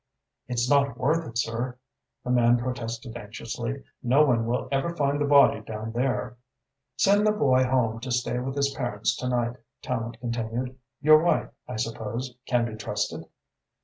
"It's 0.47 0.67
not 0.67 0.97
worth 0.97 1.27
it, 1.27 1.37
sir," 1.37 1.77
the 2.23 2.31
man 2.31 2.57
protested 2.57 3.15
anxiously. 3.15 3.83
"No 4.01 4.25
one 4.25 4.47
will 4.47 4.67
ever 4.71 4.95
find 4.97 5.21
the 5.21 5.25
body 5.25 5.61
down 5.61 5.91
there." 5.91 6.37
"Send 6.97 7.23
the 7.27 7.31
boy 7.31 7.65
home 7.65 7.99
to 7.99 8.11
stay 8.11 8.39
with 8.39 8.55
his 8.55 8.73
parents 8.73 9.15
to 9.17 9.29
night," 9.29 9.57
Tallente 9.83 10.19
continued. 10.19 10.75
"Your 11.01 11.21
wife, 11.23 11.51
I 11.67 11.75
suppose, 11.75 12.33
can 12.47 12.65
be 12.65 12.73
trusted?" 12.75 13.25